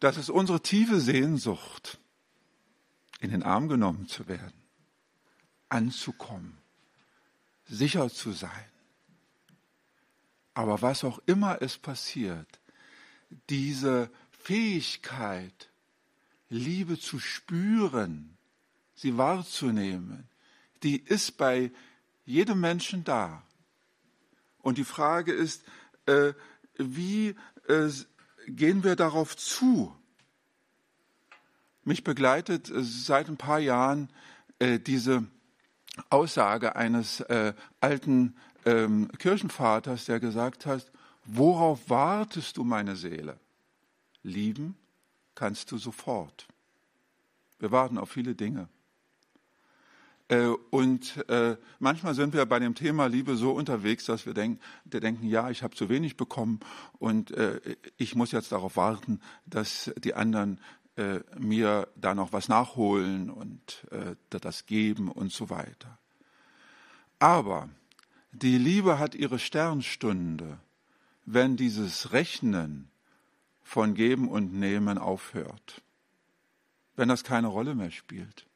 Das 0.00 0.16
ist 0.16 0.30
unsere 0.30 0.60
tiefe 0.60 1.00
Sehnsucht, 1.00 1.98
in 3.20 3.30
den 3.30 3.42
Arm 3.42 3.68
genommen 3.68 4.06
zu 4.06 4.28
werden, 4.28 4.52
anzukommen, 5.68 6.58
sicher 7.66 8.08
zu 8.10 8.32
sein. 8.32 8.77
Aber 10.58 10.82
was 10.82 11.04
auch 11.04 11.20
immer 11.26 11.62
es 11.62 11.78
passiert, 11.78 12.58
diese 13.48 14.10
Fähigkeit, 14.32 15.70
Liebe 16.48 16.98
zu 16.98 17.20
spüren, 17.20 18.36
sie 18.96 19.16
wahrzunehmen, 19.16 20.28
die 20.82 20.98
ist 20.98 21.36
bei 21.36 21.70
jedem 22.24 22.58
Menschen 22.58 23.04
da. 23.04 23.44
Und 24.60 24.78
die 24.78 24.84
Frage 24.84 25.32
ist, 25.32 25.62
äh, 26.06 26.32
wie 26.76 27.36
äh, 27.68 27.88
gehen 28.48 28.82
wir 28.82 28.96
darauf 28.96 29.36
zu? 29.36 29.94
Mich 31.84 32.02
begleitet 32.02 32.68
äh, 32.68 32.82
seit 32.82 33.28
ein 33.28 33.36
paar 33.36 33.60
Jahren 33.60 34.10
äh, 34.58 34.80
diese 34.80 35.24
Aussage 36.10 36.74
eines 36.74 37.20
äh, 37.20 37.54
alten 37.80 38.34
ähm, 38.68 39.08
Kirchenvaters, 39.18 40.04
der 40.04 40.20
gesagt 40.20 40.66
hat, 40.66 40.90
worauf 41.24 41.88
wartest 41.88 42.56
du, 42.56 42.64
meine 42.64 42.96
Seele? 42.96 43.38
Lieben 44.22 44.76
kannst 45.34 45.70
du 45.72 45.78
sofort. 45.78 46.46
Wir 47.58 47.70
warten 47.70 47.98
auf 47.98 48.10
viele 48.10 48.34
Dinge. 48.34 48.68
Äh, 50.28 50.48
und 50.70 51.16
äh, 51.28 51.56
manchmal 51.78 52.14
sind 52.14 52.34
wir 52.34 52.44
bei 52.44 52.58
dem 52.58 52.74
Thema 52.74 53.06
Liebe 53.06 53.36
so 53.36 53.52
unterwegs, 53.52 54.04
dass 54.04 54.26
wir 54.26 54.34
denken, 54.34 54.60
wir 54.84 55.00
denken, 55.00 55.26
ja, 55.26 55.48
ich 55.48 55.62
habe 55.62 55.74
zu 55.74 55.88
wenig 55.88 56.16
bekommen 56.16 56.60
und 56.98 57.30
äh, 57.30 57.60
ich 57.96 58.14
muss 58.14 58.32
jetzt 58.32 58.52
darauf 58.52 58.76
warten, 58.76 59.20
dass 59.46 59.92
die 59.98 60.14
anderen 60.14 60.60
mir 61.38 61.86
da 61.94 62.12
noch 62.12 62.32
was 62.32 62.48
nachholen 62.48 63.30
und 63.30 63.86
das 64.30 64.66
geben 64.66 65.12
und 65.12 65.30
so 65.30 65.48
weiter. 65.48 65.96
Aber 67.20 67.68
die 68.32 68.58
Liebe 68.58 68.98
hat 68.98 69.14
ihre 69.14 69.38
Sternstunde, 69.38 70.58
wenn 71.24 71.56
dieses 71.56 72.12
Rechnen 72.12 72.90
von 73.62 73.94
Geben 73.94 74.28
und 74.28 74.54
Nehmen 74.54 74.98
aufhört, 74.98 75.82
wenn 76.96 77.08
das 77.08 77.24
keine 77.24 77.48
Rolle 77.48 77.74
mehr 77.74 77.90
spielt 77.90 78.46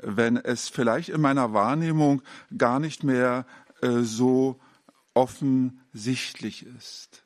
wenn 0.00 0.36
es 0.36 0.68
vielleicht 0.68 1.08
in 1.08 1.20
meiner 1.20 1.52
Wahrnehmung 1.52 2.22
gar 2.56 2.80
nicht 2.80 3.04
mehr 3.04 3.46
äh, 3.80 4.00
so 4.00 4.60
offensichtlich 5.14 6.66
ist. 6.66 7.24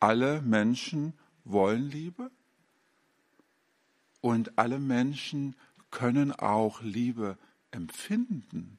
Alle 0.00 0.42
Menschen 0.42 1.14
wollen 1.44 1.88
Liebe 1.90 2.30
und 4.20 4.58
alle 4.58 4.78
Menschen 4.78 5.56
können 5.90 6.32
auch 6.32 6.82
Liebe 6.82 7.38
empfinden. 7.70 8.78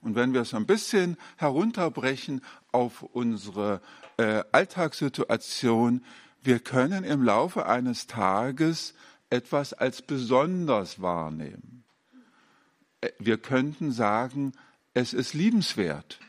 Und 0.00 0.14
wenn 0.14 0.32
wir 0.32 0.42
es 0.42 0.54
ein 0.54 0.66
bisschen 0.66 1.16
herunterbrechen 1.36 2.42
auf 2.70 3.02
unsere 3.02 3.80
äh, 4.16 4.44
Alltagssituation, 4.52 6.04
wir 6.42 6.60
können 6.60 7.04
im 7.04 7.22
Laufe 7.22 7.66
eines 7.66 8.06
Tages 8.06 8.94
etwas 9.30 9.72
als 9.72 10.02
besonders 10.02 11.02
wahrnehmen. 11.02 11.84
Äh, 13.00 13.10
wir 13.18 13.38
könnten 13.38 13.92
sagen, 13.92 14.52
es 14.94 15.12
ist 15.12 15.34
liebenswert, 15.34 16.20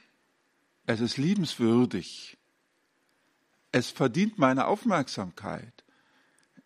es 0.86 1.00
ist 1.00 1.18
liebenswürdig, 1.18 2.38
es 3.72 3.92
verdient 3.92 4.40
meine 4.40 4.66
Aufmerksamkeit. 4.66 5.84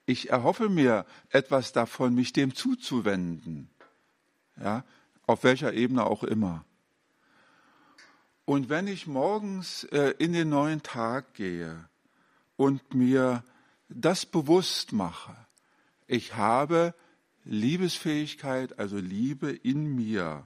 Ich 0.06 0.30
erhoffe 0.30 0.70
mir 0.70 1.06
etwas 1.30 1.72
davon, 1.72 2.14
mich 2.16 2.34
dem 2.34 2.56
zuzuwenden, 2.56 3.70
ja, 4.60 4.84
auf 5.26 5.44
welcher 5.44 5.74
Ebene 5.74 6.06
auch 6.06 6.24
immer. 6.24 6.66
Und 8.46 8.70
wenn 8.70 8.88
ich 8.88 9.08
morgens 9.08 9.86
äh, 9.86 10.14
in 10.18 10.34
den 10.34 10.50
neuen 10.50 10.84
Tag 10.84 11.34
gehe 11.34 11.88
und 12.58 12.94
mir 12.94 13.44
das 13.88 14.26
bewusst 14.26 14.92
mache, 14.92 15.36
ich 16.08 16.36
habe 16.36 16.94
Liebesfähigkeit, 17.46 18.80
also 18.80 18.98
Liebe 18.98 19.52
in 19.52 19.96
mir. 19.96 20.46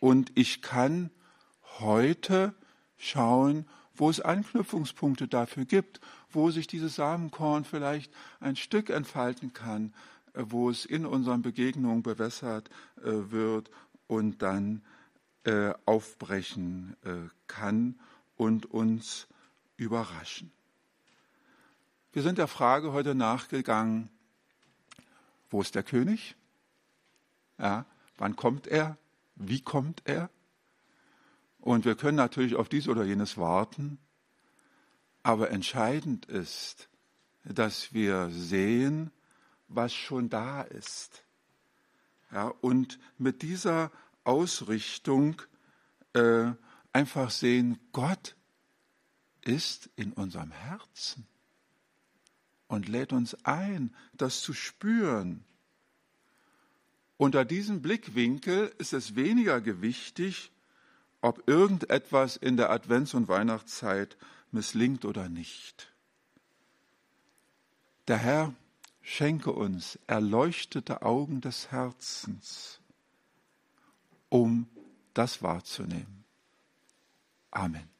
Und 0.00 0.32
ich 0.34 0.62
kann 0.62 1.10
heute 1.78 2.54
schauen, 2.96 3.66
wo 3.94 4.08
es 4.08 4.20
Anknüpfungspunkte 4.20 5.28
dafür 5.28 5.64
gibt, 5.64 6.00
wo 6.30 6.50
sich 6.50 6.66
dieses 6.66 6.96
Samenkorn 6.96 7.64
vielleicht 7.64 8.12
ein 8.40 8.56
Stück 8.56 8.88
entfalten 8.88 9.52
kann, 9.52 9.92
wo 10.34 10.70
es 10.70 10.86
in 10.86 11.04
unseren 11.04 11.42
Begegnungen 11.42 12.02
bewässert 12.02 12.70
äh, 13.02 13.30
wird 13.30 13.70
und 14.06 14.40
dann 14.40 14.82
äh, 15.44 15.72
aufbrechen 15.86 16.96
äh, 17.04 17.28
kann 17.46 17.98
und 18.36 18.66
uns 18.66 19.26
überraschen. 19.76 20.52
Wir 22.12 22.22
sind 22.22 22.38
der 22.38 22.48
Frage 22.48 22.92
heute 22.92 23.14
nachgegangen, 23.14 24.10
wo 25.50 25.60
ist 25.60 25.74
der 25.74 25.82
König? 25.82 26.36
Ja, 27.58 27.86
wann 28.18 28.36
kommt 28.36 28.66
er? 28.66 28.96
Wie 29.34 29.60
kommt 29.60 30.02
er? 30.04 30.30
Und 31.58 31.84
wir 31.84 31.94
können 31.94 32.16
natürlich 32.16 32.56
auf 32.56 32.68
dies 32.68 32.88
oder 32.88 33.04
jenes 33.04 33.38
warten, 33.38 33.98
aber 35.22 35.50
entscheidend 35.50 36.26
ist, 36.26 36.88
dass 37.44 37.92
wir 37.92 38.30
sehen, 38.30 39.10
was 39.68 39.94
schon 39.94 40.28
da 40.28 40.62
ist. 40.62 41.24
Ja, 42.30 42.48
und 42.48 42.98
mit 43.18 43.42
dieser 43.42 43.90
Ausrichtung 44.24 45.42
äh, 46.14 46.52
einfach 46.92 47.30
sehen, 47.30 47.78
Gott 47.92 48.36
ist 49.42 49.90
in 49.96 50.12
unserem 50.12 50.50
Herzen 50.50 51.26
und 52.68 52.88
lädt 52.88 53.12
uns 53.12 53.34
ein, 53.44 53.94
das 54.14 54.40
zu 54.40 54.52
spüren. 54.52 55.44
Unter 57.16 57.44
diesem 57.44 57.82
Blickwinkel 57.82 58.72
ist 58.78 58.92
es 58.92 59.14
weniger 59.14 59.60
gewichtig, 59.60 60.50
ob 61.20 61.48
irgendetwas 61.48 62.36
in 62.36 62.56
der 62.56 62.70
Advents- 62.70 63.14
und 63.14 63.28
Weihnachtszeit 63.28 64.16
misslingt 64.50 65.04
oder 65.04 65.28
nicht. 65.28 65.92
Der 68.08 68.18
Herr 68.18 68.54
schenke 69.00 69.52
uns 69.52 69.98
erleuchtete 70.06 71.02
Augen 71.02 71.40
des 71.40 71.70
Herzens, 71.70 72.80
um 74.32 74.66
das 75.12 75.42
wahrzunehmen. 75.42 76.24
Amen. 77.50 77.91